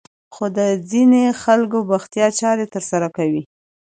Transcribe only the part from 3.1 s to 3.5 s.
کوي.